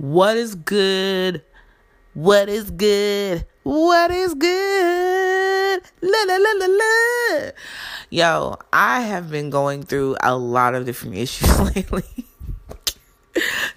What 0.00 0.38
is 0.38 0.54
good? 0.54 1.42
What 2.14 2.48
is 2.48 2.70
good? 2.70 3.44
What 3.64 4.10
is 4.10 4.32
good? 4.32 5.82
La 6.00 6.22
la 6.26 6.36
la 6.36 6.52
la 6.58 6.66
la. 6.66 7.50
Yo, 8.08 8.56
I 8.72 9.02
have 9.02 9.30
been 9.30 9.50
going 9.50 9.82
through 9.82 10.16
a 10.22 10.34
lot 10.34 10.74
of 10.74 10.86
different 10.86 11.16
issues 11.18 11.60
lately. 11.76 12.26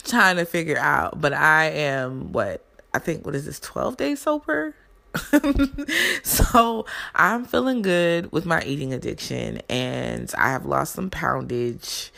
Trying 0.05 0.37
to 0.37 0.45
figure 0.45 0.77
out, 0.77 1.19
but 1.19 1.33
I 1.33 1.65
am 1.65 2.31
what 2.31 2.63
I 2.93 2.99
think 2.99 3.25
what 3.25 3.35
is 3.35 3.45
this 3.45 3.59
12 3.59 3.97
days 3.97 4.21
sober? 4.21 4.75
so 6.23 6.85
I'm 7.15 7.43
feeling 7.43 7.81
good 7.81 8.31
with 8.31 8.45
my 8.45 8.63
eating 8.63 8.93
addiction 8.93 9.59
and 9.69 10.33
I 10.37 10.51
have 10.51 10.65
lost 10.65 10.93
some 10.93 11.09
poundage 11.09 12.11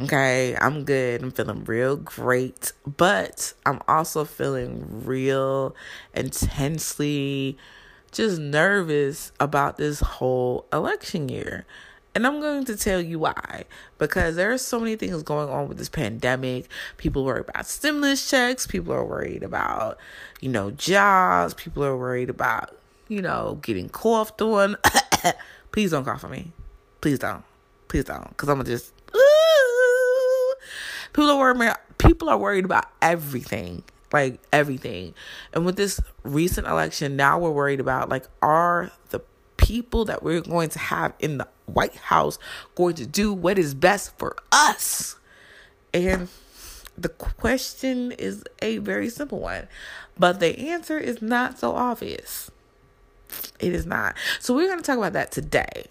Okay, 0.00 0.56
I'm 0.60 0.84
good. 0.84 1.22
I'm 1.22 1.30
feeling 1.30 1.64
real 1.64 1.96
great, 1.96 2.72
but 2.84 3.52
I'm 3.64 3.80
also 3.86 4.24
feeling 4.24 5.04
real 5.04 5.76
intensely 6.12 7.56
just 8.10 8.40
nervous 8.40 9.30
about 9.38 9.76
this 9.76 10.00
whole 10.00 10.66
election 10.72 11.28
year. 11.28 11.64
And 12.14 12.26
I'm 12.26 12.40
going 12.40 12.64
to 12.64 12.76
tell 12.76 13.00
you 13.00 13.20
why. 13.20 13.64
Because 13.98 14.34
there 14.34 14.52
are 14.52 14.58
so 14.58 14.80
many 14.80 14.96
things 14.96 15.22
going 15.22 15.48
on 15.48 15.68
with 15.68 15.78
this 15.78 15.88
pandemic. 15.88 16.68
People 16.96 17.24
worry 17.24 17.40
about 17.40 17.66
stimulus 17.66 18.28
checks. 18.28 18.66
People 18.66 18.92
are 18.94 19.04
worried 19.04 19.42
about, 19.42 19.98
you 20.40 20.48
know, 20.48 20.70
jobs. 20.72 21.54
People 21.54 21.84
are 21.84 21.96
worried 21.96 22.30
about, 22.30 22.76
you 23.08 23.22
know, 23.22 23.58
getting 23.62 23.88
coughed 23.88 24.40
on. 24.42 24.76
Please 25.72 25.90
don't 25.92 26.04
cough 26.04 26.24
on 26.24 26.30
me. 26.30 26.52
Please 27.00 27.18
don't. 27.18 27.44
Please 27.88 28.04
don't. 28.04 28.28
Because 28.28 28.48
I'm 28.48 28.56
going 28.56 28.66
to 28.66 28.72
just 28.72 28.93
People 31.14 31.30
are 31.30 31.54
worried. 31.54 31.72
People 31.96 32.28
are 32.28 32.36
worried 32.36 32.66
about 32.66 32.86
everything, 33.00 33.82
like 34.12 34.40
everything. 34.52 35.14
And 35.54 35.64
with 35.64 35.76
this 35.76 36.00
recent 36.22 36.66
election, 36.66 37.16
now 37.16 37.38
we're 37.38 37.50
worried 37.50 37.80
about 37.80 38.10
like 38.10 38.26
are 38.42 38.90
the 39.10 39.20
people 39.56 40.04
that 40.04 40.22
we're 40.22 40.42
going 40.42 40.68
to 40.68 40.78
have 40.78 41.14
in 41.20 41.38
the 41.38 41.48
White 41.66 41.96
House 41.96 42.38
going 42.74 42.94
to 42.96 43.06
do 43.06 43.32
what 43.32 43.58
is 43.58 43.74
best 43.74 44.18
for 44.18 44.36
us? 44.52 45.16
And 45.94 46.28
the 46.98 47.08
question 47.08 48.12
is 48.12 48.44
a 48.60 48.78
very 48.78 49.08
simple 49.08 49.40
one, 49.40 49.68
but 50.18 50.40
the 50.40 50.58
answer 50.70 50.98
is 50.98 51.22
not 51.22 51.58
so 51.58 51.72
obvious. 51.72 52.50
It 53.58 53.72
is 53.72 53.86
not. 53.86 54.14
So 54.40 54.54
we're 54.54 54.66
going 54.66 54.78
to 54.78 54.84
talk 54.84 54.98
about 54.98 55.14
that 55.14 55.32
today. 55.32 55.86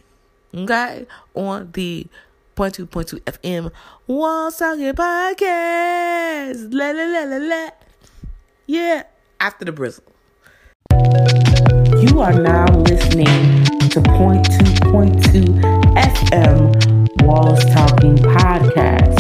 Okay? 0.53 1.08
On 1.34 1.72
the 1.73 2.08
Point 2.56 2.76
two, 2.76 2.86
point 2.86 3.08
two 3.08 3.18
FM 3.22 3.72
Walls 4.06 4.58
Talking 4.58 4.94
Podcast. 4.94 6.72
La 6.72 6.92
la 6.92 7.06
la 7.06 7.23
la 7.23 7.38
la. 7.38 7.70
Yeah, 8.68 9.04
after 9.40 9.66
the 9.66 9.72
bristle. 9.72 10.04
You 10.92 12.22
are 12.22 12.34
now 12.34 12.68
listening 12.78 13.66
to 13.90 14.02
Point 14.02 14.46
Two 14.46 14.92
Point 14.92 15.24
Two 15.26 15.46
FM 15.98 17.24
Walls 17.24 17.66
Talking 17.74 18.18
Podcast 18.18 19.18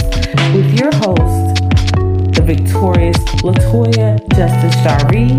with 0.53 0.79
your 0.79 0.91
host, 0.97 1.55
the 2.35 2.43
victorious 2.45 3.17
Latoya 3.41 4.19
Justice 4.35 4.75
Shari, 4.83 5.31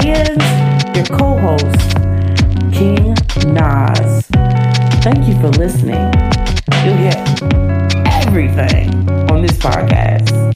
and 0.00 0.96
your 0.96 1.04
co-host, 1.18 1.96
King 2.72 3.14
Nas. 3.52 4.26
Thank 5.04 5.28
you 5.28 5.38
for 5.40 5.50
listening. 5.50 6.10
You'll 6.84 6.98
get 6.98 7.16
everything 8.26 9.08
on 9.30 9.40
this 9.40 9.52
podcast. 9.52 10.52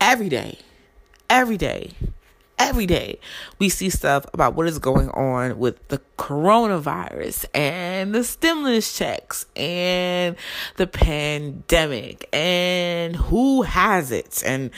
Every 0.00 0.28
day, 0.28 0.60
every 1.28 1.56
day, 1.56 1.90
every 2.58 2.86
day 2.86 3.18
we 3.58 3.68
see 3.68 3.90
stuff 3.90 4.26
about 4.32 4.54
what 4.54 4.66
is 4.66 4.78
going 4.78 5.10
on 5.10 5.58
with 5.58 5.86
the 5.88 6.00
coronavirus 6.18 7.44
and 7.54 8.14
the 8.14 8.24
stimulus 8.24 8.96
checks 8.96 9.46
and 9.54 10.36
the 10.76 10.86
pandemic 10.86 12.28
and 12.32 13.16
who 13.16 13.62
has 13.62 14.10
it 14.10 14.42
and 14.44 14.70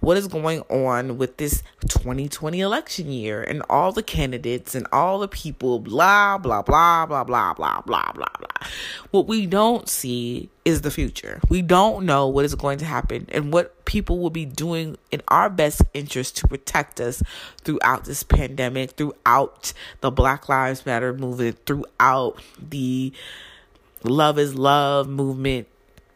what 0.00 0.16
is 0.16 0.28
going 0.28 0.60
on 0.62 1.16
with 1.16 1.36
this 1.38 1.62
2020 1.88 2.60
election 2.60 3.10
year 3.10 3.42
and 3.42 3.62
all 3.68 3.92
the 3.92 4.02
candidates 4.02 4.74
and 4.74 4.86
all 4.92 5.18
the 5.18 5.28
people 5.28 5.78
blah 5.78 6.38
blah 6.38 6.62
blah 6.62 7.06
blah 7.06 7.24
blah 7.24 7.54
blah 7.54 7.80
blah 7.82 8.12
blah 8.12 8.12
blah. 8.12 8.68
What 9.10 9.26
we 9.26 9.46
don't 9.46 9.88
see 9.88 10.50
is 10.64 10.82
the 10.82 10.90
future. 10.90 11.40
We 11.48 11.62
don't 11.62 12.06
know 12.06 12.28
what 12.28 12.44
is 12.44 12.54
going 12.54 12.78
to 12.78 12.84
happen 12.84 13.26
and 13.32 13.52
what 13.52 13.84
people 13.84 14.18
will 14.18 14.30
be 14.30 14.44
doing 14.44 14.96
in 15.10 15.22
our 15.28 15.50
best 15.50 15.82
interest 15.92 16.36
to 16.38 16.48
protect 16.48 17.00
us 17.00 17.22
throughout 17.64 18.04
this 18.04 18.22
pandemic, 18.22 18.92
throughout 18.92 19.72
the 20.00 20.10
Black 20.10 20.48
Lives 20.48 20.86
Matter 20.86 21.12
movement, 21.12 21.58
throughout 21.66 22.40
the 22.58 23.12
Love 24.04 24.38
is 24.38 24.54
Love 24.54 25.08
movement. 25.08 25.66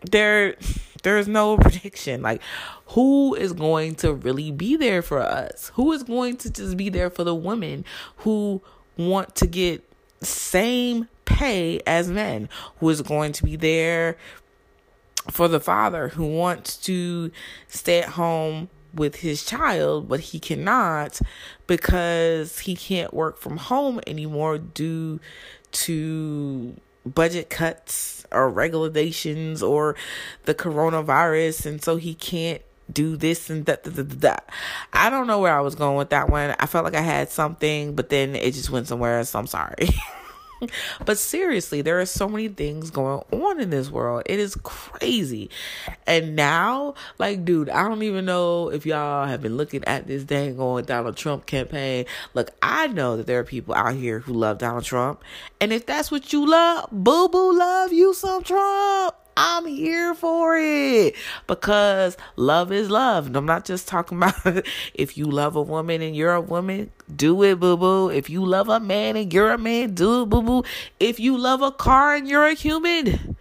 There 0.02 0.54
there's 1.02 1.26
no 1.26 1.56
prediction. 1.58 2.22
Like 2.22 2.40
who 2.88 3.34
is 3.34 3.52
going 3.52 3.96
to 3.96 4.12
really 4.12 4.52
be 4.52 4.76
there 4.76 5.02
for 5.02 5.20
us? 5.20 5.72
Who 5.74 5.92
is 5.92 6.04
going 6.04 6.36
to 6.38 6.50
just 6.50 6.76
be 6.76 6.88
there 6.88 7.10
for 7.10 7.24
the 7.24 7.34
women 7.34 7.84
who 8.18 8.62
want 8.96 9.34
to 9.36 9.46
get 9.46 9.82
same 10.22 11.08
pay 11.36 11.80
as 11.86 12.08
men, 12.08 12.48
who 12.78 12.88
is 12.88 13.02
going 13.02 13.30
to 13.30 13.44
be 13.44 13.56
there 13.56 14.16
for 15.30 15.48
the 15.48 15.60
father 15.60 16.08
who 16.08 16.24
wants 16.24 16.76
to 16.76 17.30
stay 17.68 18.00
at 18.00 18.10
home 18.10 18.70
with 18.94 19.16
his 19.16 19.44
child, 19.44 20.08
but 20.08 20.20
he 20.20 20.40
cannot 20.40 21.20
because 21.66 22.60
he 22.60 22.74
can't 22.74 23.12
work 23.12 23.36
from 23.38 23.58
home 23.58 24.00
anymore 24.06 24.56
due 24.56 25.20
to 25.72 26.74
budget 27.04 27.50
cuts 27.50 28.26
or 28.32 28.48
regulations 28.48 29.62
or 29.62 29.94
the 30.44 30.54
coronavirus. 30.54 31.66
And 31.66 31.82
so 31.82 31.96
he 31.96 32.14
can't 32.14 32.62
do 32.90 33.16
this 33.18 33.50
and 33.50 33.66
that, 33.66 33.84
that, 33.84 33.96
that, 33.96 34.20
that. 34.22 34.50
I 34.94 35.10
don't 35.10 35.26
know 35.26 35.40
where 35.40 35.54
I 35.54 35.60
was 35.60 35.74
going 35.74 35.98
with 35.98 36.10
that 36.10 36.30
one. 36.30 36.54
I 36.58 36.64
felt 36.64 36.84
like 36.84 36.94
I 36.94 37.02
had 37.02 37.28
something, 37.28 37.94
but 37.94 38.08
then 38.08 38.34
it 38.34 38.54
just 38.54 38.70
went 38.70 38.88
somewhere. 38.88 39.22
So 39.24 39.38
I'm 39.38 39.46
sorry. 39.46 39.90
but 41.04 41.18
seriously, 41.18 41.82
there 41.82 42.00
are 42.00 42.06
so 42.06 42.28
many 42.28 42.48
things 42.48 42.90
going 42.90 43.22
on 43.30 43.60
in 43.60 43.70
this 43.70 43.90
world. 43.90 44.22
It 44.26 44.40
is 44.40 44.56
crazy. 44.62 45.50
And 46.06 46.36
now, 46.36 46.94
like, 47.18 47.44
dude, 47.44 47.68
I 47.70 47.88
don't 47.88 48.02
even 48.02 48.24
know 48.24 48.70
if 48.70 48.86
y'all 48.86 49.26
have 49.26 49.42
been 49.42 49.56
looking 49.56 49.84
at 49.84 50.06
this 50.06 50.24
dang 50.24 50.58
on 50.60 50.84
Donald 50.84 51.16
Trump 51.16 51.46
campaign. 51.46 52.06
Look, 52.34 52.50
I 52.62 52.86
know 52.88 53.16
that 53.16 53.26
there 53.26 53.40
are 53.40 53.44
people 53.44 53.74
out 53.74 53.94
here 53.94 54.20
who 54.20 54.32
love 54.32 54.58
Donald 54.58 54.84
Trump. 54.84 55.22
And 55.60 55.72
if 55.72 55.86
that's 55.86 56.10
what 56.10 56.32
you 56.32 56.48
love, 56.48 56.88
boo 56.90 57.28
boo 57.28 57.56
love 57.58 57.92
you 57.92 58.14
some 58.14 58.42
Trump. 58.42 59.14
I'm 59.36 59.66
here 59.66 60.14
for 60.14 60.56
it 60.56 61.14
because 61.46 62.16
love 62.36 62.72
is 62.72 62.90
love. 62.90 63.26
And 63.26 63.36
I'm 63.36 63.44
not 63.44 63.64
just 63.64 63.86
talking 63.86 64.16
about 64.22 64.64
if 64.94 65.18
you 65.18 65.26
love 65.26 65.56
a 65.56 65.62
woman 65.62 66.00
and 66.02 66.16
you're 66.16 66.34
a 66.34 66.40
woman, 66.40 66.90
do 67.14 67.42
it, 67.42 67.60
boo 67.60 67.76
boo. 67.76 68.08
If 68.08 68.30
you 68.30 68.44
love 68.44 68.68
a 68.68 68.80
man 68.80 69.16
and 69.16 69.32
you're 69.32 69.50
a 69.50 69.58
man, 69.58 69.94
do 69.94 70.22
it, 70.22 70.30
boo 70.30 70.42
boo. 70.42 70.62
If 70.98 71.20
you 71.20 71.36
love 71.36 71.60
a 71.62 71.70
car 71.70 72.14
and 72.14 72.26
you're 72.26 72.46
a 72.46 72.54
human, 72.54 73.36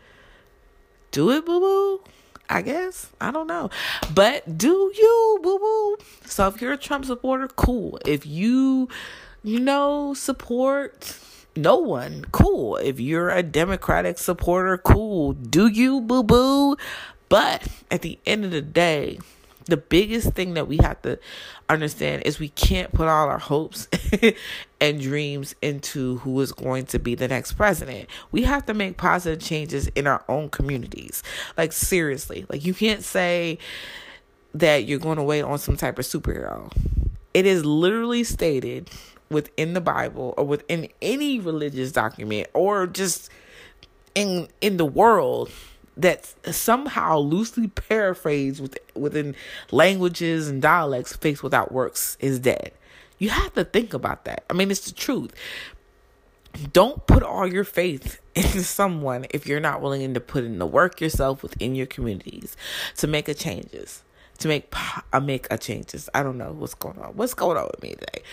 do 1.11 1.31
it, 1.31 1.45
boo 1.45 1.59
boo. 1.59 2.01
I 2.49 2.61
guess. 2.61 3.09
I 3.19 3.31
don't 3.31 3.47
know. 3.47 3.69
But 4.13 4.57
do 4.57 4.91
you, 4.95 5.39
boo 5.41 5.57
boo? 5.57 5.97
So 6.25 6.47
if 6.47 6.61
you're 6.61 6.73
a 6.73 6.77
Trump 6.77 7.05
supporter, 7.05 7.47
cool. 7.47 7.99
If 8.05 8.25
you, 8.25 8.89
you 9.43 9.59
know, 9.59 10.13
support 10.13 11.19
no 11.55 11.77
one. 11.77 12.25
Cool. 12.31 12.77
If 12.77 12.99
you're 12.99 13.29
a 13.29 13.43
Democratic 13.43 14.17
supporter, 14.17 14.77
cool. 14.77 15.33
Do 15.33 15.67
you, 15.67 16.01
boo 16.01 16.23
boo? 16.23 16.77
But 17.29 17.67
at 17.89 18.01
the 18.01 18.19
end 18.25 18.45
of 18.45 18.51
the 18.51 18.61
day, 18.61 19.19
the 19.65 19.77
biggest 19.77 20.33
thing 20.33 20.53
that 20.53 20.67
we 20.67 20.77
have 20.77 21.01
to 21.01 21.17
understand 21.69 22.23
is 22.25 22.39
we 22.39 22.49
can't 22.49 22.93
put 22.93 23.07
all 23.07 23.27
our 23.27 23.39
hopes 23.39 23.87
and 24.81 25.01
dreams 25.01 25.55
into 25.61 26.17
who 26.17 26.39
is 26.41 26.51
going 26.51 26.85
to 26.87 26.99
be 26.99 27.15
the 27.15 27.27
next 27.27 27.53
president. 27.53 28.07
We 28.31 28.43
have 28.43 28.65
to 28.67 28.73
make 28.73 28.97
positive 28.97 29.39
changes 29.39 29.87
in 29.89 30.05
our 30.05 30.23
own 30.29 30.49
communities. 30.49 31.23
Like, 31.57 31.73
seriously, 31.73 32.45
like, 32.49 32.63
you 32.63 32.73
can't 32.75 33.03
say 33.03 33.57
that 34.53 34.85
you're 34.85 34.99
going 34.99 35.17
to 35.17 35.23
wait 35.23 35.41
on 35.41 35.57
some 35.57 35.77
type 35.77 35.97
of 35.97 36.05
superhero. 36.05 36.71
It 37.33 37.45
is 37.45 37.65
literally 37.65 38.23
stated 38.23 38.89
within 39.29 39.73
the 39.73 39.81
Bible 39.81 40.33
or 40.37 40.45
within 40.45 40.87
any 41.01 41.39
religious 41.39 41.91
document 41.91 42.47
or 42.53 42.87
just 42.87 43.29
in 44.13 44.47
in 44.61 44.77
the 44.77 44.85
world 44.85 45.51
that's 45.97 46.35
somehow 46.51 47.17
loosely 47.17 47.67
paraphrased 47.67 48.61
with, 48.61 48.77
within 48.95 49.35
languages 49.71 50.49
and 50.49 50.61
dialects 50.61 51.15
faith 51.15 51.41
without 51.41 51.71
works 51.71 52.17
is 52.19 52.39
dead 52.39 52.71
You 53.17 53.29
have 53.29 53.53
to 53.53 53.63
think 53.63 53.93
about 53.93 54.25
that. 54.25 54.43
I 54.49 54.53
mean, 54.53 54.71
it's 54.71 54.85
the 54.85 54.93
truth. 54.93 55.33
Don't 56.73 57.05
put 57.05 57.23
all 57.23 57.47
your 57.47 57.63
faith 57.63 58.21
into 58.35 58.63
someone 58.63 59.25
if 59.31 59.47
you're 59.47 59.59
not 59.59 59.81
willing 59.81 60.13
to 60.13 60.19
put 60.19 60.43
in 60.43 60.59
the 60.59 60.65
work 60.65 61.01
yourself 61.01 61.43
within 61.43 61.75
your 61.75 61.87
communities 61.87 62.55
to 62.97 63.07
make 63.07 63.27
a 63.27 63.33
changes, 63.33 64.03
to 64.39 64.47
make 64.47 64.73
uh, 65.13 65.19
make 65.19 65.47
a 65.49 65.57
changes. 65.57 66.09
I 66.13 66.23
don't 66.23 66.37
know 66.37 66.51
what's 66.51 66.73
going 66.73 66.99
on. 66.99 67.15
What's 67.15 67.33
going 67.33 67.57
on 67.57 67.67
with 67.71 67.81
me 67.81 67.91
today? 67.91 68.23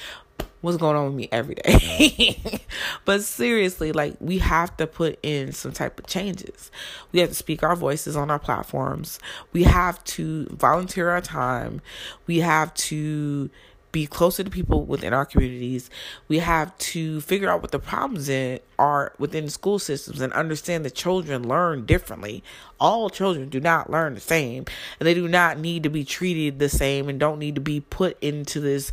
What's 0.62 0.76
going 0.76 0.96
on 0.96 1.06
with 1.06 1.14
me 1.14 1.28
every 1.32 1.56
day? 1.56 2.62
but 3.04 3.22
seriously, 3.22 3.90
like 3.90 4.14
we 4.20 4.38
have 4.38 4.76
to 4.76 4.86
put 4.86 5.18
in 5.22 5.50
some 5.50 5.72
type 5.72 5.98
of 5.98 6.06
changes. 6.06 6.70
We 7.10 7.18
have 7.18 7.30
to 7.30 7.34
speak 7.34 7.64
our 7.64 7.74
voices 7.74 8.16
on 8.16 8.30
our 8.30 8.38
platforms. 8.38 9.18
We 9.52 9.64
have 9.64 10.02
to 10.04 10.46
volunteer 10.46 11.10
our 11.10 11.20
time. 11.20 11.82
We 12.28 12.38
have 12.38 12.72
to 12.74 13.50
be 13.90 14.06
closer 14.06 14.42
to 14.42 14.50
people 14.50 14.84
within 14.84 15.12
our 15.12 15.26
communities. 15.26 15.90
We 16.26 16.38
have 16.38 16.76
to 16.78 17.20
figure 17.20 17.50
out 17.50 17.60
what 17.60 17.72
the 17.72 17.78
problems 17.78 18.28
in, 18.28 18.58
are 18.78 19.14
within 19.18 19.48
school 19.50 19.78
systems 19.78 20.20
and 20.20 20.32
understand 20.32 20.84
that 20.84 20.94
children 20.94 21.46
learn 21.46 21.84
differently. 21.84 22.42
All 22.80 23.10
children 23.10 23.50
do 23.50 23.60
not 23.60 23.90
learn 23.90 24.14
the 24.14 24.20
same, 24.20 24.64
and 24.98 25.06
they 25.06 25.14
do 25.14 25.28
not 25.28 25.58
need 25.58 25.82
to 25.82 25.90
be 25.90 26.04
treated 26.04 26.58
the 26.58 26.70
same 26.70 27.08
and 27.08 27.20
don't 27.20 27.38
need 27.38 27.54
to 27.54 27.60
be 27.60 27.80
put 27.80 28.16
into 28.22 28.60
this 28.60 28.92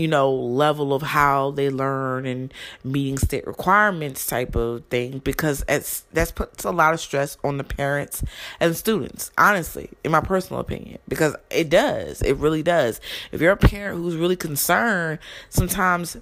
you 0.00 0.08
know, 0.08 0.32
level 0.32 0.94
of 0.94 1.02
how 1.02 1.50
they 1.50 1.68
learn 1.68 2.24
and 2.24 2.54
meeting 2.82 3.18
state 3.18 3.46
requirements 3.46 4.26
type 4.26 4.56
of 4.56 4.82
thing 4.86 5.18
because 5.18 5.62
it's 5.68 6.04
that's 6.10 6.32
puts 6.32 6.64
a 6.64 6.70
lot 6.70 6.94
of 6.94 7.00
stress 7.00 7.36
on 7.44 7.58
the 7.58 7.64
parents 7.64 8.24
and 8.60 8.74
students, 8.74 9.30
honestly, 9.36 9.90
in 10.02 10.10
my 10.10 10.22
personal 10.22 10.58
opinion. 10.58 10.98
Because 11.06 11.36
it 11.50 11.68
does. 11.68 12.22
It 12.22 12.38
really 12.38 12.62
does. 12.62 12.98
If 13.30 13.42
you're 13.42 13.52
a 13.52 13.58
parent 13.58 13.98
who's 13.98 14.16
really 14.16 14.36
concerned, 14.36 15.18
sometimes 15.50 16.16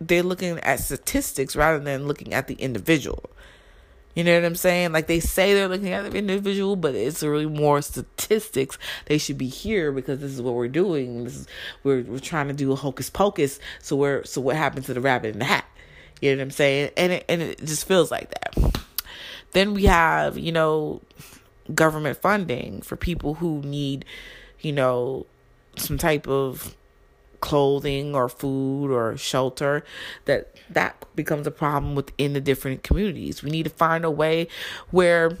they're 0.00 0.24
looking 0.24 0.58
at 0.58 0.80
statistics 0.80 1.54
rather 1.54 1.78
than 1.78 2.08
looking 2.08 2.34
at 2.34 2.48
the 2.48 2.54
individual. 2.54 3.30
You 4.14 4.22
know 4.22 4.34
what 4.34 4.44
I'm 4.44 4.54
saying? 4.54 4.92
Like 4.92 5.08
they 5.08 5.20
say 5.20 5.54
they're 5.54 5.68
looking 5.68 5.92
at 5.92 6.10
the 6.10 6.16
individual, 6.16 6.76
but 6.76 6.94
it's 6.94 7.22
really 7.22 7.46
more 7.46 7.82
statistics. 7.82 8.78
They 9.06 9.18
should 9.18 9.38
be 9.38 9.48
here 9.48 9.90
because 9.90 10.20
this 10.20 10.32
is 10.32 10.40
what 10.40 10.54
we're 10.54 10.68
doing. 10.68 11.24
This 11.24 11.36
is 11.36 11.46
we're 11.82 12.02
we're 12.02 12.20
trying 12.20 12.48
to 12.48 12.54
do 12.54 12.70
a 12.72 12.76
hocus 12.76 13.10
pocus. 13.10 13.58
So 13.80 13.96
we're 13.96 14.24
so 14.24 14.40
what 14.40 14.56
happened 14.56 14.86
to 14.86 14.94
the 14.94 15.00
rabbit 15.00 15.32
in 15.32 15.40
the 15.40 15.44
hat? 15.46 15.64
You 16.20 16.30
know 16.30 16.36
what 16.38 16.42
I'm 16.44 16.50
saying? 16.52 16.90
And 16.96 17.12
it 17.12 17.24
and 17.28 17.42
it 17.42 17.58
just 17.58 17.88
feels 17.88 18.10
like 18.10 18.30
that. 18.30 18.82
Then 19.52 19.74
we 19.74 19.84
have 19.84 20.38
you 20.38 20.52
know 20.52 21.02
government 21.74 22.18
funding 22.18 22.82
for 22.82 22.96
people 22.96 23.34
who 23.34 23.62
need 23.62 24.04
you 24.60 24.72
know 24.72 25.26
some 25.76 25.98
type 25.98 26.28
of 26.28 26.76
clothing 27.44 28.14
or 28.14 28.26
food 28.26 28.90
or 28.90 29.18
shelter 29.18 29.84
that 30.24 30.56
that 30.70 31.04
becomes 31.14 31.46
a 31.46 31.50
problem 31.50 31.94
within 31.94 32.32
the 32.32 32.40
different 32.40 32.82
communities. 32.82 33.42
We 33.42 33.50
need 33.50 33.64
to 33.64 33.70
find 33.70 34.02
a 34.02 34.10
way 34.10 34.48
where 34.90 35.36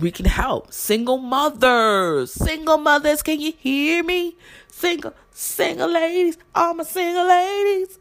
we 0.00 0.10
can 0.10 0.26
help. 0.26 0.72
Single 0.72 1.18
mothers. 1.18 2.32
Single 2.32 2.78
mothers 2.78 3.22
can 3.22 3.40
you 3.40 3.52
hear 3.56 4.02
me? 4.02 4.36
Single 4.66 5.14
single 5.30 5.88
ladies. 5.88 6.36
All 6.52 6.74
my 6.74 6.82
single 6.82 7.28
ladies 7.28 7.98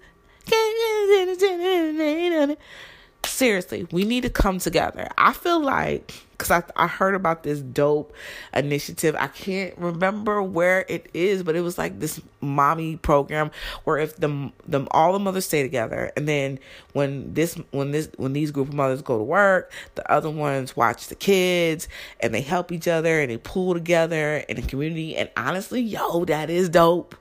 seriously 3.26 3.88
we 3.92 4.04
need 4.04 4.22
to 4.24 4.30
come 4.30 4.60
together 4.60 5.08
i 5.18 5.34
feel 5.34 5.60
like 5.60 6.24
because 6.44 6.64
I, 6.76 6.84
I 6.84 6.88
heard 6.88 7.16
about 7.16 7.44
this 7.44 7.60
dope 7.60 8.14
initiative. 8.54 9.16
I 9.18 9.28
can't 9.28 9.78
remember 9.78 10.42
where 10.42 10.86
it 10.90 11.10
is, 11.14 11.44
but 11.44 11.56
it 11.56 11.62
was 11.62 11.78
like 11.78 12.00
this 12.00 12.22
mommy 12.42 12.98
program 12.98 13.52
where 13.86 13.98
if 13.98 14.18
the 14.18 14.52
them 14.68 14.88
all 14.92 15.14
the 15.14 15.20
mothers 15.20 15.46
stay 15.46 15.64
together, 15.64 16.12
and 16.18 16.28
then 16.28 16.60
when 16.92 17.34
this 17.34 17.56
when 17.72 17.92
this 17.92 18.10
when 18.18 18.34
these 18.34 18.52
group 18.52 18.70
of 18.70 18.74
mothers 18.74 19.02
go 19.02 19.18
to 19.18 19.24
work, 19.24 19.72
the 19.96 20.12
other 20.12 20.30
ones 20.30 20.76
watch 20.76 21.08
the 21.08 21.16
kids 21.16 21.88
and 22.20 22.34
they 22.34 22.42
help 22.42 22.72
each 22.72 22.88
other 22.88 23.22
and 23.22 23.32
they 23.32 23.38
pull 23.38 23.74
together 23.74 24.38
in 24.50 24.58
a 24.58 24.62
community. 24.62 25.16
And 25.16 25.30
honestly, 25.38 25.82
yo, 25.82 26.26
that 26.26 26.50
is 26.50 26.70
dope. 26.70 27.16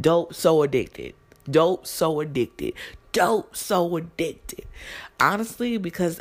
Dope, 0.00 0.32
so 0.32 0.62
addicted. 0.62 1.14
Dope, 1.50 1.86
so 1.86 2.20
addicted. 2.20 2.72
Dope, 3.12 3.54
so 3.54 3.96
addicted. 3.96 4.66
Honestly, 5.20 5.76
because 5.76 6.20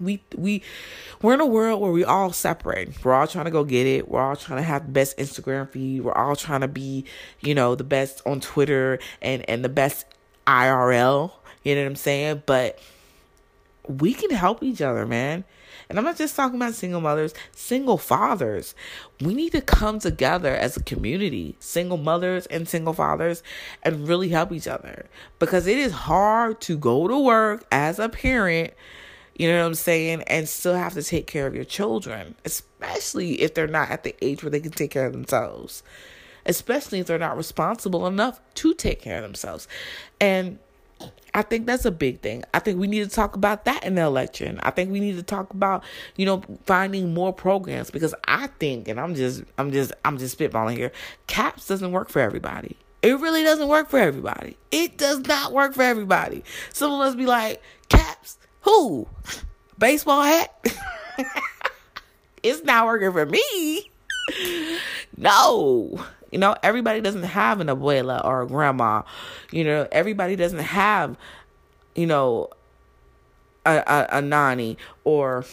we 0.00 0.22
we 0.36 0.62
we're 1.22 1.34
in 1.34 1.40
a 1.40 1.46
world 1.46 1.80
where 1.80 1.92
we 1.92 2.04
all 2.04 2.32
separate. 2.32 3.04
We're 3.04 3.14
all 3.14 3.26
trying 3.26 3.46
to 3.46 3.50
go 3.50 3.64
get 3.64 3.86
it. 3.86 4.08
We're 4.08 4.20
all 4.20 4.36
trying 4.36 4.58
to 4.58 4.62
have 4.62 4.86
the 4.86 4.92
best 4.92 5.16
Instagram 5.16 5.70
feed. 5.70 6.02
We're 6.02 6.12
all 6.12 6.36
trying 6.36 6.60
to 6.60 6.68
be, 6.68 7.04
you 7.40 7.54
know, 7.54 7.74
the 7.74 7.84
best 7.84 8.22
on 8.26 8.40
Twitter 8.40 8.98
and 9.22 9.48
and 9.48 9.64
the 9.64 9.68
best 9.68 10.06
IRL. 10.46 11.32
You 11.62 11.74
know 11.74 11.82
what 11.82 11.88
I'm 11.88 11.96
saying? 11.96 12.42
But 12.46 12.78
we 13.88 14.12
can 14.12 14.30
help 14.30 14.62
each 14.62 14.82
other, 14.82 15.06
man. 15.06 15.44
And 15.88 15.98
I'm 15.98 16.04
not 16.04 16.16
just 16.16 16.36
talking 16.36 16.56
about 16.56 16.74
single 16.74 17.00
mothers, 17.00 17.34
single 17.52 17.98
fathers. 17.98 18.74
We 19.20 19.34
need 19.34 19.52
to 19.52 19.60
come 19.60 19.98
together 19.98 20.54
as 20.54 20.76
a 20.76 20.82
community, 20.82 21.56
single 21.58 21.98
mothers 21.98 22.46
and 22.46 22.68
single 22.68 22.92
fathers, 22.92 23.42
and 23.82 24.08
really 24.08 24.28
help 24.28 24.52
each 24.52 24.68
other. 24.68 25.06
Because 25.38 25.66
it 25.66 25.78
is 25.78 25.92
hard 25.92 26.60
to 26.62 26.76
go 26.76 27.08
to 27.08 27.18
work 27.18 27.64
as 27.70 27.98
a 27.98 28.08
parent 28.08 28.74
you 29.36 29.48
know 29.48 29.58
what 29.58 29.66
I'm 29.66 29.74
saying? 29.74 30.22
And 30.22 30.48
still 30.48 30.74
have 30.74 30.94
to 30.94 31.02
take 31.02 31.26
care 31.26 31.46
of 31.46 31.54
your 31.54 31.64
children, 31.64 32.36
especially 32.44 33.42
if 33.42 33.54
they're 33.54 33.66
not 33.66 33.90
at 33.90 34.04
the 34.04 34.14
age 34.24 34.42
where 34.42 34.50
they 34.50 34.60
can 34.60 34.70
take 34.70 34.92
care 34.92 35.06
of 35.06 35.12
themselves, 35.12 35.82
especially 36.46 37.00
if 37.00 37.06
they're 37.06 37.18
not 37.18 37.36
responsible 37.36 38.06
enough 38.06 38.40
to 38.54 38.74
take 38.74 39.02
care 39.02 39.16
of 39.16 39.22
themselves. 39.22 39.66
And 40.20 40.58
I 41.34 41.42
think 41.42 41.66
that's 41.66 41.84
a 41.84 41.90
big 41.90 42.20
thing. 42.20 42.44
I 42.54 42.60
think 42.60 42.78
we 42.78 42.86
need 42.86 43.02
to 43.02 43.10
talk 43.10 43.34
about 43.34 43.64
that 43.64 43.84
in 43.84 43.96
the 43.96 44.02
election. 44.02 44.60
I 44.62 44.70
think 44.70 44.92
we 44.92 45.00
need 45.00 45.16
to 45.16 45.22
talk 45.22 45.52
about, 45.52 45.82
you 46.14 46.24
know, 46.24 46.42
finding 46.64 47.12
more 47.12 47.32
programs 47.32 47.90
because 47.90 48.14
I 48.28 48.46
think, 48.58 48.86
and 48.86 49.00
I'm 49.00 49.16
just, 49.16 49.42
I'm 49.58 49.72
just, 49.72 49.92
I'm 50.04 50.16
just 50.16 50.38
spitballing 50.38 50.76
here. 50.76 50.92
CAPS 51.26 51.66
doesn't 51.66 51.90
work 51.90 52.08
for 52.08 52.20
everybody. 52.20 52.76
It 53.02 53.18
really 53.18 53.42
doesn't 53.42 53.66
work 53.66 53.90
for 53.90 53.98
everybody. 53.98 54.56
It 54.70 54.96
does 54.96 55.20
not 55.26 55.52
work 55.52 55.74
for 55.74 55.82
everybody. 55.82 56.44
Some 56.72 56.92
of 56.92 57.00
us 57.00 57.16
be 57.16 57.26
like, 57.26 57.60
CAPS, 57.88 58.38
who? 58.60 59.08
Baseball 59.76 60.22
hat? 60.22 60.54
it's 62.44 62.62
not 62.62 62.86
working 62.86 63.12
for 63.12 63.26
me. 63.26 63.90
No. 65.16 66.04
You 66.34 66.40
know, 66.40 66.56
everybody 66.64 67.00
doesn't 67.00 67.22
have 67.22 67.60
an 67.60 67.68
abuela 67.68 68.24
or 68.24 68.42
a 68.42 68.46
grandma. 68.48 69.02
You 69.52 69.62
know, 69.62 69.86
everybody 69.92 70.34
doesn't 70.34 70.58
have, 70.58 71.16
you 71.94 72.08
know, 72.08 72.50
a, 73.64 73.76
a, 73.86 74.18
a 74.18 74.20
nanny 74.20 74.76
or 75.04 75.44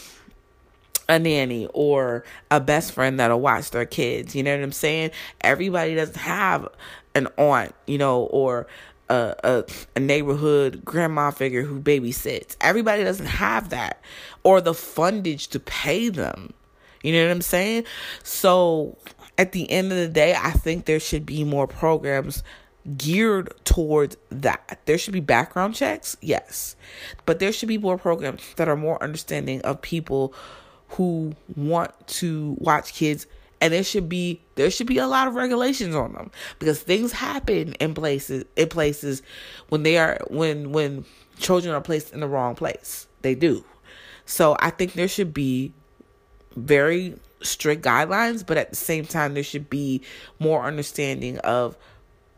a 1.08 1.20
nanny 1.20 1.68
or 1.76 2.26
a 2.50 2.60
best 2.60 2.94
friend 2.94 3.20
that'll 3.20 3.40
watch 3.40 3.70
their 3.70 3.86
kids. 3.86 4.36
You 4.36 4.42
know 4.42 4.56
what 4.58 4.64
I'm 4.64 4.72
saying? 4.72 5.12
Everybody 5.42 5.94
doesn't 5.94 6.18
have 6.18 6.68
an 7.14 7.28
aunt, 7.38 7.76
you 7.86 8.00
know, 8.00 8.24
or 8.24 8.66
a, 9.08 9.36
a, 9.44 9.66
a 9.96 10.00
neighborhood 10.00 10.84
grandma 10.84 11.30
figure 11.30 11.62
who 11.62 11.80
babysits. 11.80 12.56
Everybody 12.60 13.04
doesn't 13.04 13.28
have 13.28 13.70
that 13.70 14.02
or 14.42 14.62
the 14.62 14.74
fundage 14.74 15.48
to 15.52 15.60
pay 15.60 16.10
them. 16.10 16.54
You 17.04 17.14
know 17.14 17.26
what 17.26 17.32
I'm 17.32 17.42
saying? 17.44 17.84
So 18.24 18.98
at 19.42 19.54
the 19.54 19.70
end 19.72 19.92
of 19.92 19.98
the 19.98 20.08
day, 20.08 20.36
I 20.36 20.52
think 20.52 20.86
there 20.86 21.00
should 21.00 21.26
be 21.26 21.44
more 21.44 21.66
programs 21.66 22.44
geared 22.96 23.52
towards 23.66 24.16
that. 24.30 24.80
There 24.86 25.00
should 25.00 25.14
be 25.14 25.20
background 25.20 25.74
checks, 25.74 26.16
yes, 26.22 26.76
but 27.26 27.40
there 27.40 27.52
should 27.52 27.68
be 27.68 27.80
more 27.80 27.98
programs 27.98 28.44
that 28.58 28.70
are 28.70 28.76
more 28.76 29.02
understanding 29.02 29.60
of 29.62 29.82
people 29.82 30.36
who 30.90 31.36
want 31.56 31.92
to 32.06 32.56
watch 32.60 32.94
kids 32.94 33.26
and 33.60 33.74
there 33.74 33.84
should 33.84 34.08
be 34.08 34.42
there 34.56 34.70
should 34.70 34.86
be 34.86 35.00
a 35.00 35.08
lot 35.08 35.28
of 35.28 35.34
regulations 35.34 35.96
on 35.96 36.14
them. 36.14 36.30
Because 36.60 36.80
things 36.84 37.12
happen 37.12 37.74
in 37.74 37.96
places 37.96 38.46
in 38.56 38.70
places 38.70 39.24
when 39.70 39.82
they 39.82 39.98
are 39.98 40.20
when 40.30 40.72
when 40.72 41.04
children 41.40 41.74
are 41.74 41.82
placed 41.82 42.14
in 42.14 42.20
the 42.20 42.28
wrong 42.28 42.54
place. 42.54 43.08
They 43.24 43.34
do. 43.34 43.66
So 44.26 44.56
i 44.60 44.70
think 44.70 44.94
there 44.94 45.08
should 45.08 45.34
be 45.34 45.74
very 46.56 47.16
strict 47.44 47.84
guidelines 47.84 48.46
but 48.46 48.58
at 48.58 48.70
the 48.70 48.76
same 48.76 49.06
time 49.06 49.34
there 49.34 49.44
should 49.44 49.70
be 49.70 50.02
more 50.40 50.64
understanding 50.64 51.38
of 51.40 51.78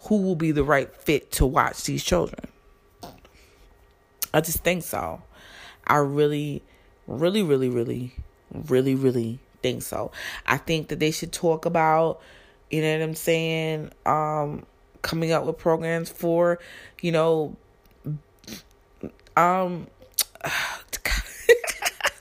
who 0.05 0.21
will 0.21 0.35
be 0.35 0.51
the 0.51 0.63
right 0.63 0.95
fit 0.95 1.31
to 1.31 1.45
watch 1.45 1.83
these 1.83 2.03
children 2.03 2.47
i 4.33 4.41
just 4.41 4.63
think 4.63 4.83
so 4.83 5.21
i 5.87 5.97
really 5.97 6.61
really 7.07 7.43
really 7.43 7.69
really 7.69 8.13
really 8.51 8.95
really 8.95 9.39
think 9.63 9.81
so. 9.81 10.11
I 10.45 10.57
think 10.57 10.89
that 10.89 10.99
they 10.99 11.09
should 11.09 11.31
talk 11.31 11.65
about, 11.65 12.21
you 12.69 12.81
know 12.81 12.93
what 12.93 13.01
I'm 13.01 13.15
saying, 13.15 13.89
um, 14.05 14.65
coming 15.01 15.31
up 15.31 15.45
with 15.45 15.57
programs 15.57 16.09
for, 16.09 16.59
you 17.01 17.11
know, 17.11 17.55
um, 19.35 19.87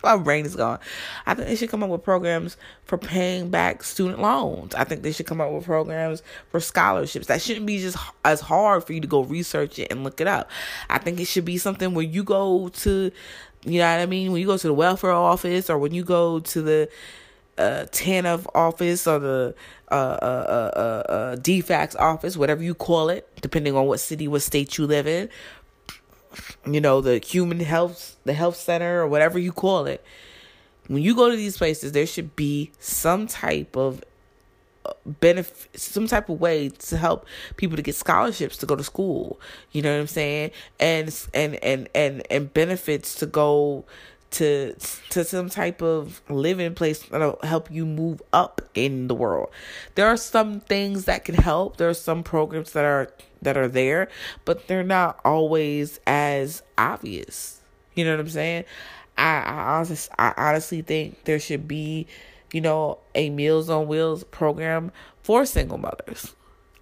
my 0.05 0.17
brain 0.17 0.45
is 0.45 0.57
gone. 0.57 0.79
I 1.27 1.35
think 1.35 1.49
they 1.49 1.57
should 1.57 1.71
come 1.71 1.83
up 1.83 1.91
with 1.91 2.03
programs 2.03 2.57
for 2.85 2.99
paying 2.99 3.51
back 3.51 3.83
student 3.83 4.21
loans. 4.21 4.75
I 4.75 4.85
think 4.85 5.03
they 5.03 5.13
should 5.13 5.27
come 5.27 5.41
up 5.41 5.51
with 5.51 5.65
programs 5.65 6.23
for 6.51 6.61
scholarships. 6.61 7.27
That 7.27 7.41
shouldn't 7.41 7.67
be 7.67 7.79
just 7.79 7.97
as 8.25 8.41
hard 8.41 8.85
for 8.85 8.93
you 8.93 9.01
to 9.01 9.07
go 9.07 9.23
research 9.23 9.79
it 9.79 9.91
and 9.91 10.05
look 10.05 10.21
it 10.21 10.27
up. 10.27 10.51
I 10.91 10.99
think 10.99 11.21
it 11.21 11.27
should 11.27 11.45
be 11.45 11.59
something 11.59 11.95
where 11.95 12.05
you 12.05 12.25
go 12.25 12.69
to, 12.69 13.11
you 13.65 13.79
know 13.79 13.93
what 13.93 14.01
I 14.01 14.07
mean? 14.07 14.33
When 14.33 14.41
you 14.41 14.47
go 14.47 14.57
to 14.57 14.67
the 14.67 14.75
welfare 14.75 15.13
office 15.13 15.71
or 15.71 15.79
when 15.79 15.95
you 15.95 16.05
go 16.05 16.41
to 16.41 16.63
the 16.63 16.89
uh, 17.59 17.87
TANF 17.91 18.47
office 18.55 19.07
or 19.07 19.19
the 19.19 19.55
uh, 19.91 19.95
uh, 19.95 20.71
uh, 20.75 21.09
uh, 21.11 21.37
uh 21.37 21.97
office, 21.99 22.37
whatever 22.37 22.63
you 22.63 22.75
call 22.75 23.11
it, 23.11 23.29
depending 23.41 23.77
on 23.77 23.87
what 23.87 24.01
city, 24.01 24.27
what 24.27 24.43
state 24.43 24.79
you 24.79 24.87
live 24.87 25.07
in, 25.07 25.29
you 26.67 26.81
know, 26.81 27.01
the 27.01 27.19
human 27.19 27.61
health, 27.61 28.17
the 28.25 28.33
health 28.33 28.57
center, 28.57 29.01
or 29.01 29.07
whatever 29.07 29.39
you 29.39 29.53
call 29.53 29.87
it. 29.87 30.05
When 30.89 31.03
you 31.03 31.15
go 31.15 31.31
to 31.31 31.37
these 31.37 31.59
places, 31.59 31.93
there 31.93 32.07
should 32.07 32.35
be 32.37 32.73
some 32.79 33.27
type 33.27 33.77
of 33.77 34.03
uh, 34.85 34.93
benefit, 35.07 35.79
some 35.79 36.07
type 36.07 36.29
of 36.29 36.41
way 36.41 36.69
to 36.69 36.97
help 36.97 37.27
people 37.57 37.77
to 37.77 37.83
get 37.83 37.95
scholarships 37.95 38.57
to 38.59 38.67
go 38.67 38.75
to 38.75 38.83
school. 38.83 39.41
You 39.71 39.83
know 39.83 39.95
what 39.95 40.01
I'm 40.01 40.07
saying? 40.09 40.51
And 40.81 41.27
and 41.33 41.55
and 41.57 41.89
and 41.95 42.23
and 42.31 42.53
benefits 42.53 43.15
to 43.17 43.27
go 43.27 43.85
to 44.33 44.75
to 45.11 45.25
some 45.25 45.49
type 45.49 45.83
of 45.83 46.21
living 46.29 46.75
place 46.75 47.03
that'll 47.05 47.39
help 47.43 47.71
you 47.71 47.87
move 47.87 48.21
up 48.33 48.61
in 48.75 49.07
the 49.07 49.15
world. 49.15 49.51
There 49.95 50.07
are 50.07 50.17
some 50.17 50.61
things 50.61 51.05
that 51.05 51.25
can 51.25 51.37
help. 51.37 51.77
There 51.77 51.89
are 51.89 51.95
some 51.95 52.23
programs 52.23 52.73
that 52.73 52.85
are 52.85 53.11
that 53.43 53.57
are 53.57 53.69
there, 53.69 54.09
but 54.45 54.67
they're 54.69 54.83
not 54.83 55.21
always 55.25 56.01
as 56.07 56.63
obvious. 56.79 57.61
You 57.95 58.05
know 58.05 58.13
what 58.13 58.21
I'm 58.21 58.29
saying? 58.29 58.65
I, 59.19 59.41
I 59.41 59.77
honestly, 59.77 60.15
I 60.19 60.33
honestly 60.37 60.83
think 60.83 61.25
there 61.25 61.39
should 61.39 61.69
be, 61.69 62.07
you 62.53 62.61
know, 62.61 62.99
a 63.15 63.31
Meals 63.31 63.69
on 63.69 63.87
Wheels 63.87 64.25
program 64.25 64.91
for 65.23 65.45
single 65.45 65.79
mothers. 65.79 66.35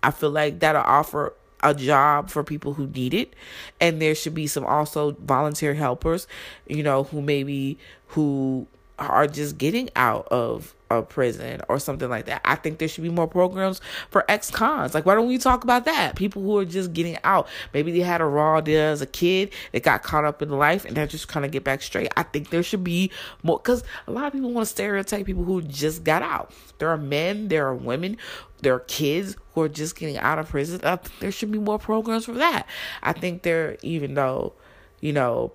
I 0.02 0.11
feel 0.11 0.31
like 0.31 0.61
that'll 0.61 0.83
offer 0.83 1.35
a 1.62 1.75
job 1.75 2.31
for 2.31 2.43
people 2.43 2.75
who 2.75 2.87
need 2.87 3.12
it 3.12 3.35
and 3.81 4.00
there 4.00 4.14
should 4.14 4.35
be 4.35 4.47
some 4.47 4.64
also 4.64 5.12
volunteer 5.21 5.75
helpers 5.75 6.26
you 6.67 6.83
know 6.83 7.02
who 7.05 7.21
maybe 7.21 7.79
who 8.09 8.67
are 9.00 9.26
just 9.26 9.59
getting 9.59 9.88
out 9.97 10.28
of 10.30 10.75
a 10.90 11.02
prison 11.02 11.61
or 11.69 11.78
something 11.78 12.11
like 12.11 12.26
that. 12.26 12.40
I 12.45 12.57
think 12.57 12.78
there 12.78 12.88
should 12.88 13.04
be 13.04 13.11
more 13.11 13.28
programs 13.28 13.80
for 14.11 14.25
ex 14.28 14.50
cons. 14.50 14.92
Like, 14.92 15.07
why 15.07 15.14
don't 15.14 15.28
we 15.28 15.38
talk 15.38 15.62
about 15.62 15.85
that? 15.85 16.16
People 16.16 16.42
who 16.42 16.59
are 16.59 16.64
just 16.64 16.92
getting 16.92 17.16
out. 17.23 17.49
Maybe 17.73 17.92
they 17.92 18.00
had 18.00 18.21
a 18.21 18.25
raw 18.25 18.61
deal 18.61 18.80
as 18.80 19.00
a 19.00 19.07
kid 19.07 19.52
they 19.73 19.80
got 19.80 20.02
caught 20.02 20.25
up 20.25 20.42
in 20.42 20.50
life 20.50 20.85
and 20.85 20.97
they're 20.97 21.07
just 21.07 21.28
kind 21.28 21.47
of 21.47 21.52
get 21.52 21.64
back 21.64 21.80
straight. 21.83 22.12
I 22.16 22.25
think 22.25 22.50
there 22.50 22.62
should 22.62 22.85
be 22.85 23.11
more 23.42 23.59
because 23.59 23.85
a 24.07 24.11
lot 24.11 24.26
of 24.26 24.33
people 24.33 24.52
want 24.52 24.66
to 24.66 24.71
stereotype 24.71 25.26
people 25.26 25.45
who 25.45 25.62
just 25.62 26.04
got 26.04 26.23
out. 26.23 26.52
There 26.78 26.88
are 26.88 26.99
men, 26.99 27.49
there 27.49 27.66
are 27.66 27.75
women, 27.75 28.16
there 28.62 28.75
are 28.75 28.80
kids 28.80 29.37
who 29.54 29.62
are 29.62 29.69
just 29.69 29.97
getting 29.97 30.19
out 30.19 30.38
of 30.38 30.49
prison. 30.49 30.80
there 31.21 31.33
should 31.33 31.52
be 31.52 31.59
more 31.59 31.78
programs 31.78 32.25
for 32.25 32.33
that. 32.35 32.66
I 33.02 33.12
think 33.12 33.42
there, 33.42 33.76
even 33.83 34.14
though, 34.14 34.54
you 35.00 35.12
know, 35.12 35.52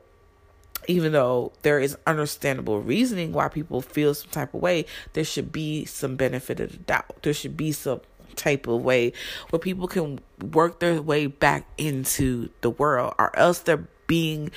even 0.87 1.11
though 1.11 1.51
there 1.61 1.79
is 1.79 1.97
understandable 2.05 2.81
reasoning 2.81 3.31
why 3.31 3.47
people 3.47 3.81
feel 3.81 4.13
some 4.13 4.29
type 4.31 4.53
of 4.53 4.61
way, 4.61 4.85
there 5.13 5.23
should 5.23 5.51
be 5.51 5.85
some 5.85 6.15
benefit 6.15 6.59
of 6.59 6.71
the 6.71 6.77
doubt. 6.77 7.21
There 7.23 7.33
should 7.33 7.57
be 7.57 7.71
some 7.71 8.01
type 8.35 8.67
of 8.67 8.81
way 8.81 9.13
where 9.49 9.59
people 9.59 9.87
can 9.87 10.19
work 10.51 10.79
their 10.79 11.01
way 11.01 11.27
back 11.27 11.67
into 11.77 12.49
the 12.61 12.69
world, 12.69 13.13
or 13.17 13.35
else 13.37 13.59
they're 13.59 13.87
being 14.07 14.51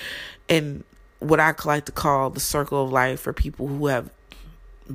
in 0.49 0.85
what 1.21 1.41
I 1.41 1.55
like 1.65 1.87
to 1.87 1.93
call 1.93 2.31
the 2.31 2.41
circle 2.41 2.85
of 2.85 2.93
life 2.93 3.21
for 3.21 3.33
people 3.33 3.67
who 3.67 3.87
have 3.87 4.11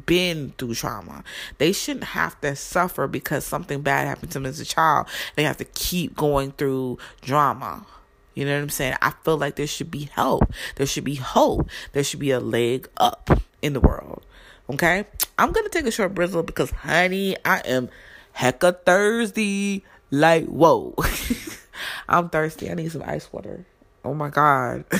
been 0.05 0.53
through 0.57 0.75
trauma. 0.75 1.23
They 1.57 1.71
shouldn't 1.71 2.05
have 2.05 2.39
to 2.41 2.55
suffer 2.55 3.07
because 3.07 3.45
something 3.45 3.81
bad 3.81 4.07
happened 4.07 4.31
to 4.31 4.39
them 4.39 4.45
as 4.45 4.59
a 4.59 4.65
child. 4.65 5.07
They 5.35 5.43
have 5.43 5.57
to 5.57 5.65
keep 5.65 6.15
going 6.15 6.51
through 6.53 6.97
drama. 7.21 7.85
You 8.33 8.45
know 8.45 8.55
what 8.55 8.63
I'm 8.63 8.69
saying? 8.69 8.95
I 9.01 9.11
feel 9.23 9.37
like 9.37 9.55
there 9.55 9.67
should 9.67 9.91
be 9.91 10.09
help. 10.13 10.51
There 10.75 10.87
should 10.87 11.03
be 11.03 11.15
hope. 11.15 11.69
There 11.91 12.03
should 12.03 12.19
be 12.19 12.31
a 12.31 12.39
leg 12.39 12.89
up 12.97 13.29
in 13.61 13.73
the 13.73 13.79
world. 13.79 14.25
Okay? 14.69 15.05
I'm 15.37 15.51
going 15.51 15.65
to 15.65 15.69
take 15.69 15.85
a 15.85 15.91
short 15.91 16.13
bristle 16.13 16.43
because, 16.43 16.71
honey, 16.71 17.37
I 17.45 17.59
am 17.59 17.89
hecka 18.35 18.83
thirsty. 18.85 19.83
Like, 20.09 20.45
whoa. 20.45 20.95
I'm 22.09 22.29
thirsty. 22.29 22.69
I 22.69 22.73
need 22.75 22.91
some 22.91 23.03
ice 23.05 23.31
water. 23.31 23.65
Oh 24.05 24.13
my 24.13 24.29
God. 24.29 24.85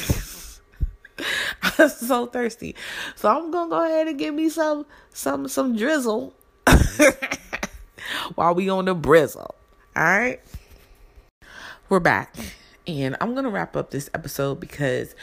I'm 1.61 1.89
so 1.89 2.25
thirsty. 2.25 2.75
So 3.15 3.29
I'm 3.29 3.51
gonna 3.51 3.69
go 3.69 3.85
ahead 3.85 4.07
and 4.07 4.17
give 4.17 4.33
me 4.33 4.49
some 4.49 4.85
some 5.13 5.47
some 5.47 5.75
drizzle 5.75 6.33
while 8.35 8.55
we 8.55 8.69
on 8.69 8.85
the 8.85 8.95
brizzle. 8.95 9.51
Alright. 9.95 10.41
We're 11.89 11.99
back. 11.99 12.35
And 12.85 13.15
I'm 13.21 13.33
going 13.33 13.45
to 13.45 13.49
wrap 13.49 13.75
up 13.77 13.91
this 13.91 14.09
episode 14.13 14.59
because 14.59 15.15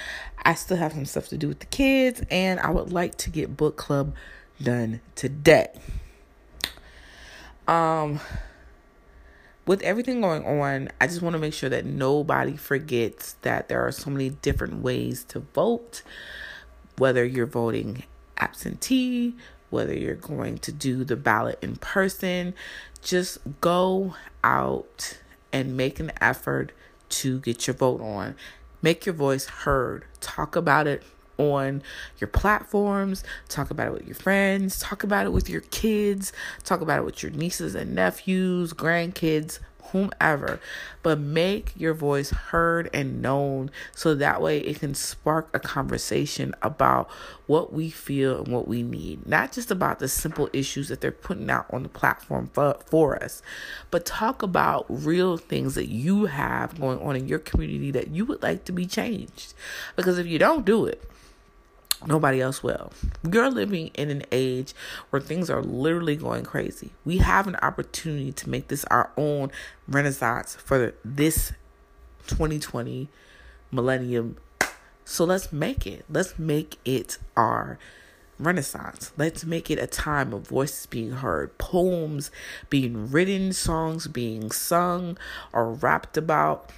I 0.43 0.55
still 0.55 0.79
have 0.79 0.93
some 0.93 1.05
stuff 1.05 1.29
to 1.29 1.37
do 1.37 1.49
with 1.49 1.61
the 1.61 1.67
kids 1.67 2.23
and 2.31 2.59
I 2.61 2.71
would 2.71 2.93
like 2.93 3.17
to 3.19 3.31
get 3.31 3.57
book 3.57 3.77
club 3.77 4.15
done 4.63 5.01
today. 5.15 5.69
Um 7.69 8.21
with 9.67 9.83
everything 9.83 10.21
going 10.21 10.45
on, 10.45 10.89
I 11.01 11.07
just 11.07 11.23
want 11.23 11.35
to 11.35 11.39
make 11.39 11.55
sure 11.55 11.69
that 11.69 11.85
nobody 11.85 12.57
forgets 12.57 13.35
that 13.43 13.69
there 13.69 13.87
are 13.87 13.93
so 13.93 14.11
many 14.11 14.31
different 14.31 14.83
ways 14.83 15.23
to 15.29 15.41
vote. 15.41 16.03
Whether 16.97 17.25
you're 17.25 17.47
voting 17.47 18.03
absentee, 18.37 19.37
whether 19.69 19.95
you're 19.95 20.17
going 20.17 20.59
to 20.59 20.73
do 20.73 21.05
the 21.05 21.15
ballot 21.15 21.59
in 21.63 21.77
person, 21.77 22.55
just 23.01 23.39
go 23.61 24.17
out 24.43 25.19
and 25.53 25.77
make 25.77 26.01
an 26.01 26.11
effort 26.21 26.73
to 27.11 27.41
get 27.41 27.67
your 27.67 27.75
vote 27.75 28.01
on. 28.01 28.35
Make 28.83 29.07
your 29.07 29.15
voice 29.15 29.47
heard. 29.47 30.05
Talk 30.21 30.57
about 30.57 30.87
it 30.87 31.03
on 31.41 31.83
your 32.19 32.29
platforms, 32.29 33.25
talk 33.49 33.71
about 33.71 33.87
it 33.89 33.93
with 33.95 34.07
your 34.07 34.15
friends, 34.15 34.79
talk 34.79 35.03
about 35.03 35.25
it 35.25 35.33
with 35.33 35.49
your 35.49 35.63
kids, 35.63 36.33
talk 36.65 36.83
about 36.83 36.99
it 36.99 37.05
with 37.05 37.23
your 37.23 37.33
nieces 37.33 37.75
and 37.75 37.95
nephews, 37.95 38.75
grandkids, 38.75 39.59
whomever, 39.93 40.61
but 41.03 41.19
make 41.19 41.73
your 41.77 41.95
voice 41.95 42.31
heard 42.31 42.91
and 42.93 43.21
known 43.23 43.71
so 43.95 44.15
that 44.15 44.41
way 44.41 44.59
it 44.59 44.81
can 44.81 44.95
spark 44.95 45.49
a 45.55 45.61
conversation 45.61 46.55
about 46.63 47.11
what 47.47 47.73
we 47.73 47.91
feel 47.91 48.39
and 48.39 48.49
what 48.49 48.69
we 48.69 48.83
need. 48.83 49.27
Not 49.27 49.53
just 49.53 49.71
about 49.71 49.99
the 49.99 50.09
simple 50.09 50.49
issues 50.53 50.89
that 50.89 51.01
they're 51.01 51.11
putting 51.11 51.51
out 51.51 51.67
on 51.71 51.83
the 51.83 51.89
platform 51.89 52.51
for, 52.53 52.79
for 52.87 53.23
us, 53.23 53.43
but 53.91 54.07
talk 54.07 54.43
about 54.43 54.87
real 54.89 55.37
things 55.37 55.75
that 55.75 55.89
you 55.89 56.27
have 56.27 56.81
going 56.81 57.01
on 57.01 57.17
in 57.17 57.29
your 57.29 57.39
community 57.39 57.91
that 57.91 58.09
you 58.09 58.25
would 58.25 58.43
like 58.43 58.65
to 58.65 58.73
be 58.73 58.87
changed. 58.87 59.55
Because 59.97 60.19
if 60.19 60.27
you 60.27 60.39
don't 60.39 60.65
do 60.65 60.87
it, 60.87 61.03
Nobody 62.07 62.41
else 62.41 62.63
will. 62.63 62.93
We 63.23 63.39
are 63.39 63.51
living 63.51 63.89
in 63.89 64.11
an 64.11 64.23
age 64.33 64.73
where 65.11 65.21
things 65.21 65.51
are 65.51 65.63
literally 65.63 66.17
going 66.17 66.45
crazy. 66.45 66.93
We 67.05 67.19
have 67.19 67.47
an 67.47 67.57
opportunity 67.57 68.33
to 68.33 68.49
make 68.49 68.69
this 68.69 68.85
our 68.87 69.11
own 69.19 69.51
renaissance 69.87 70.57
for 70.57 70.95
this 71.05 71.53
2020 72.27 73.09
millennium. 73.71 74.37
So 75.05 75.25
let's 75.25 75.53
make 75.53 75.87
it. 75.87 76.05
Let's 76.09 76.39
make 76.39 76.79
it 76.85 77.19
our 77.37 77.79
renaissance. 78.39 79.13
Let's 79.19 79.45
make 79.45 79.71
it 79.71 79.79
a 79.79 79.87
time 79.87 80.33
of 80.33 80.49
voices 80.49 80.87
being 80.87 81.13
heard, 81.13 81.57
poems 81.59 82.31
being 82.71 83.11
written, 83.11 83.53
songs 83.53 84.07
being 84.07 84.51
sung 84.51 85.19
or 85.53 85.73
rapped 85.73 86.17
about 86.17 86.71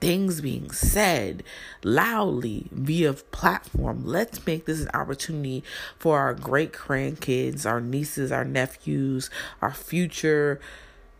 things 0.00 0.40
being 0.40 0.70
said 0.70 1.42
loudly 1.82 2.68
via 2.70 3.12
platform. 3.12 4.04
Let's 4.04 4.44
make 4.46 4.66
this 4.66 4.82
an 4.82 4.90
opportunity 4.94 5.64
for 5.98 6.18
our 6.18 6.34
great 6.34 6.72
grandkids, 6.72 7.66
our 7.66 7.80
nieces, 7.80 8.30
our 8.30 8.44
nephews, 8.44 9.30
our 9.62 9.72
future 9.72 10.60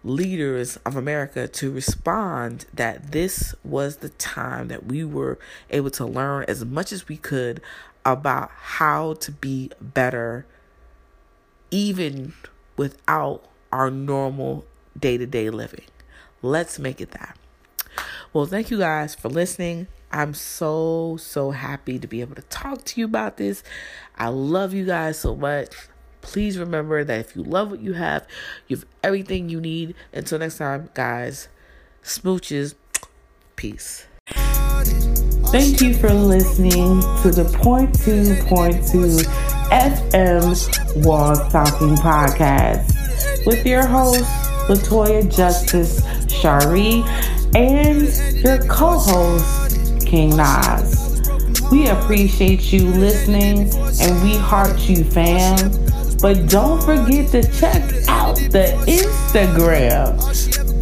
leaders 0.04 0.76
of 0.78 0.94
America 0.94 1.48
to 1.48 1.70
respond 1.70 2.66
that 2.72 3.10
this 3.10 3.54
was 3.64 3.96
the 3.96 4.08
time 4.10 4.68
that 4.68 4.86
we 4.86 5.04
were 5.04 5.38
able 5.70 5.90
to 5.90 6.06
learn 6.06 6.44
as 6.46 6.64
much 6.64 6.92
as 6.92 7.08
we 7.08 7.16
could 7.16 7.60
about 8.04 8.50
how 8.54 9.14
to 9.14 9.32
be 9.32 9.70
better, 9.80 10.46
even 11.72 12.32
without 12.76 13.42
our 13.72 13.90
normal 13.90 14.64
day 14.96 15.18
to 15.18 15.26
day 15.26 15.50
living. 15.50 15.86
Let's 16.40 16.78
make 16.78 17.00
it 17.00 17.10
that. 17.10 17.36
Well, 18.36 18.44
thank 18.44 18.70
you 18.70 18.76
guys 18.76 19.14
for 19.14 19.30
listening. 19.30 19.86
I'm 20.12 20.34
so, 20.34 21.16
so 21.18 21.52
happy 21.52 21.98
to 21.98 22.06
be 22.06 22.20
able 22.20 22.34
to 22.34 22.42
talk 22.42 22.84
to 22.84 23.00
you 23.00 23.06
about 23.06 23.38
this. 23.38 23.62
I 24.18 24.28
love 24.28 24.74
you 24.74 24.84
guys 24.84 25.18
so 25.18 25.34
much. 25.34 25.70
Please 26.20 26.58
remember 26.58 27.02
that 27.02 27.18
if 27.18 27.34
you 27.34 27.42
love 27.42 27.70
what 27.70 27.80
you 27.80 27.94
have, 27.94 28.26
you 28.68 28.76
have 28.76 28.84
everything 29.02 29.48
you 29.48 29.58
need. 29.58 29.94
Until 30.12 30.38
next 30.38 30.58
time, 30.58 30.90
guys, 30.92 31.48
smooches. 32.04 32.74
Peace. 33.56 34.06
Thank 35.46 35.80
you 35.80 35.94
for 35.94 36.10
listening 36.10 37.00
to 37.22 37.30
the 37.30 37.50
Point 37.62 37.98
Two 37.98 38.36
Point 38.48 38.86
Two 38.86 39.16
FM 39.72 41.06
Walls 41.06 41.38
Talking 41.50 41.96
Podcast 41.96 43.46
with 43.46 43.64
your 43.64 43.86
host, 43.86 44.24
Latoya 44.68 45.34
Justice 45.34 46.02
Shari, 46.30 47.02
and 47.56 48.44
your 48.44 48.58
co 48.66 48.98
host, 48.98 50.06
King 50.06 50.36
Nas. 50.36 51.22
We 51.70 51.88
appreciate 51.88 52.72
you 52.72 52.90
listening 52.90 53.70
and 54.00 54.22
we 54.22 54.36
heart 54.36 54.78
you, 54.88 55.02
fam. 55.04 55.72
But 56.20 56.48
don't 56.48 56.82
forget 56.82 57.30
to 57.32 57.42
check 57.52 57.82
out 58.08 58.36
the 58.36 58.74
Instagram, 58.86 60.16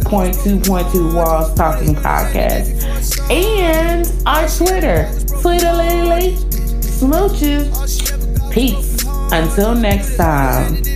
Point 0.05 0.35
Two 0.43 0.59
Point 0.59 0.91
Two 0.91 1.15
Walls 1.15 1.53
Talking 1.55 1.95
Podcast, 1.95 3.29
and 3.31 4.05
our 4.27 4.47
Twitter, 4.47 5.09
Twitter 5.41 5.71
Lily 5.71 6.35
Smooches. 6.81 7.71
Peace. 8.51 9.03
Until 9.31 9.75
next 9.75 10.17
time. 10.17 10.94